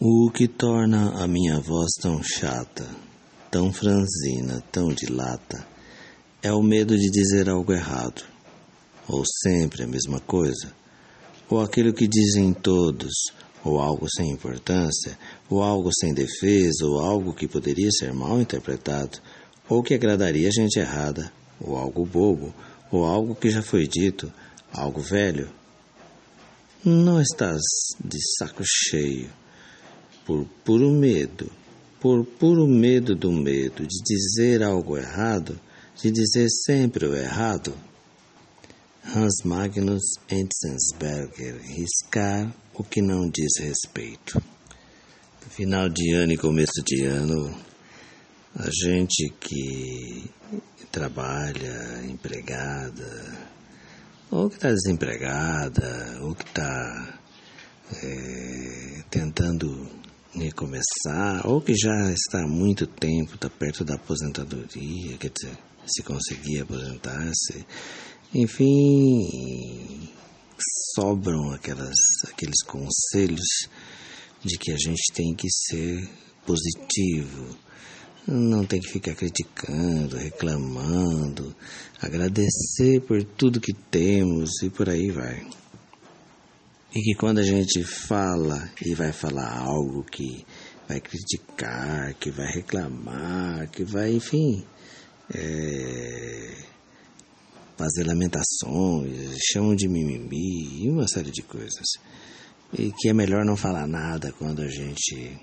[0.00, 2.88] O que torna a minha voz tão chata,
[3.50, 5.66] tão franzina, tão dilata,
[6.40, 8.22] é o medo de dizer algo errado,
[9.08, 10.72] ou sempre a mesma coisa,
[11.50, 13.12] ou aquilo que dizem todos,
[13.64, 15.18] ou algo sem importância,
[15.50, 19.18] ou algo sem defesa, ou algo que poderia ser mal interpretado,
[19.68, 22.54] ou que agradaria gente errada, ou algo bobo,
[22.92, 24.32] ou algo que já foi dito,
[24.72, 25.50] algo velho.
[26.84, 27.60] Não estás
[27.98, 29.28] de saco cheio
[30.28, 31.50] por puro medo,
[31.98, 35.58] por puro medo do medo de dizer algo errado,
[35.96, 37.74] de dizer sempre o errado.
[39.02, 44.38] Hans Magnus Enzensberger, riscar o que não diz respeito.
[45.48, 47.50] Final de ano e começo de ano,
[48.54, 50.30] a gente que
[50.92, 53.48] trabalha, empregada,
[54.30, 57.18] ou que está desempregada, ou que está
[58.02, 59.88] é, tentando
[60.34, 66.02] recomeçar, ou que já está há muito tempo, está perto da aposentadoria, quer dizer, se
[66.02, 67.64] conseguir aposentar-se.
[68.34, 70.08] Enfim,
[70.94, 73.68] sobram aquelas, aqueles conselhos
[74.44, 76.08] de que a gente tem que ser
[76.46, 77.56] positivo,
[78.26, 81.54] não tem que ficar criticando, reclamando,
[82.00, 85.46] agradecer por tudo que temos e por aí vai.
[86.94, 90.46] E que quando a gente fala e vai falar algo que
[90.88, 94.64] vai criticar, que vai reclamar, que vai, enfim,
[95.34, 96.64] é,
[97.76, 101.86] fazer lamentações, chamam de mimimi e uma série de coisas.
[102.72, 105.38] E que é melhor não falar nada quando a gente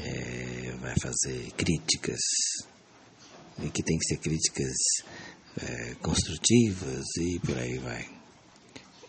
[0.00, 2.20] é, vai fazer críticas.
[3.62, 4.74] E que tem que ser críticas
[5.62, 8.17] é, construtivas e por aí vai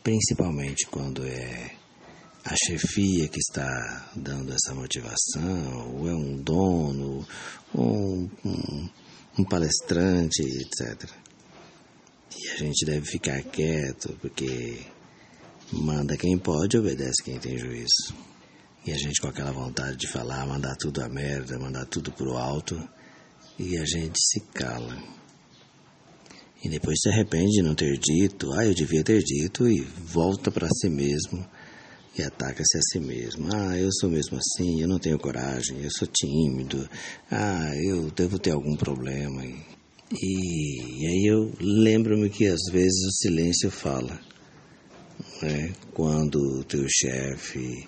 [0.10, 1.72] principalmente quando é
[2.44, 7.28] a chefia que está dando essa motivação, ou é um dono,
[7.72, 8.90] ou um, um,
[9.38, 11.08] um palestrante, etc.
[12.36, 14.80] E a gente deve ficar quieto, porque
[15.72, 18.16] manda quem pode, obedece quem tem juízo.
[18.88, 22.36] E a gente com aquela vontade de falar, mandar tudo a merda, mandar tudo pro
[22.36, 22.75] alto,
[23.59, 25.19] e a gente se cala.
[26.64, 30.52] E depois se arrepende de não ter dito, ah, eu devia ter dito, e volta
[30.52, 31.46] para si mesmo
[32.18, 33.47] e ataca-se a si mesmo.
[33.53, 36.88] Ah, eu sou mesmo assim, eu não tenho coragem, eu sou tímido,
[37.31, 39.44] ah, eu devo ter algum problema.
[39.46, 39.64] E,
[40.12, 44.19] e, aí eu lembro-me que às vezes o silêncio fala.
[45.42, 45.72] Né?
[45.94, 47.88] Quando o teu chefe,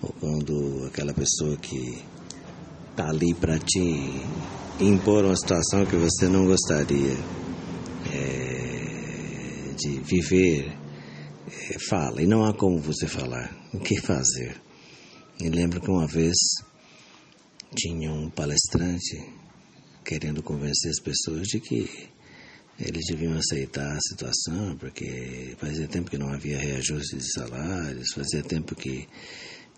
[0.00, 1.98] ou quando aquela pessoa que
[2.90, 3.80] está ali para te
[4.80, 7.16] impor uma situação que você não gostaria
[8.12, 10.72] é, de viver,
[11.46, 12.22] é, fala.
[12.22, 13.54] E não há como você falar.
[13.72, 14.60] O que fazer?
[15.40, 16.36] Me lembro que uma vez
[17.74, 19.22] tinha um palestrante
[20.04, 22.08] querendo convencer as pessoas de que
[22.78, 28.42] eles deviam aceitar a situação, porque fazia tempo que não havia reajuste de salários, fazia
[28.42, 29.08] tempo que,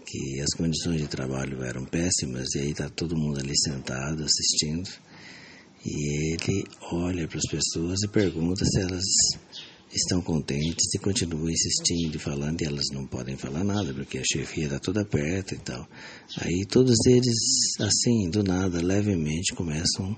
[0.05, 4.91] que as condições de trabalho eram péssimas, e aí está todo mundo ali sentado assistindo.
[5.87, 6.18] E
[6.49, 9.05] ele olha para as pessoas e pergunta se elas
[9.93, 14.23] estão contentes e continua insistindo e falando, e elas não podem falar nada, porque a
[14.25, 15.87] chefia está toda perto e tal.
[16.39, 17.37] Aí todos eles,
[17.81, 20.17] assim, do nada, levemente, começam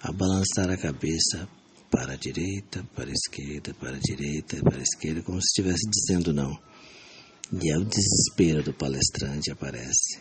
[0.00, 1.48] a balançar a cabeça
[1.90, 5.88] para a direita, para a esquerda, para a direita, para a esquerda, como se estivesse
[5.90, 6.58] dizendo não.
[7.60, 10.18] E é o desespero do palestrante aparece.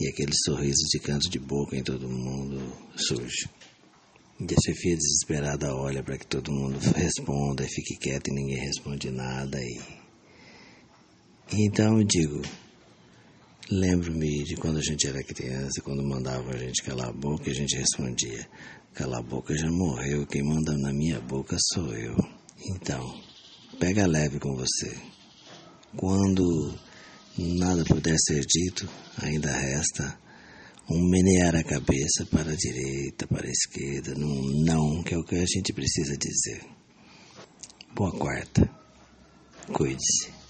[0.00, 2.58] E aquele sorriso de canto de boca em todo mundo
[2.96, 3.48] surge.
[4.40, 8.58] E a chefia desesperada olha para que todo mundo responda e fique quieto e ninguém
[8.58, 9.62] responde nada.
[9.62, 9.80] E,
[11.52, 12.42] então eu digo,
[13.70, 17.52] lembro-me de quando a gente era criança, quando mandavam a gente calar a boca e
[17.52, 18.48] a gente respondia,
[18.92, 22.16] cala a boca já morreu, quem manda na minha boca sou eu.
[22.66, 23.22] Então,
[23.78, 24.96] pega leve com você.
[25.96, 26.74] Quando
[27.38, 28.88] nada puder ser dito,
[29.22, 30.23] ainda resta
[30.90, 35.24] um menear a cabeça para a direita, para a esquerda, num não, que é o
[35.24, 36.62] que a gente precisa dizer.
[37.94, 38.68] Boa quarta.
[39.72, 40.43] Cuide-se.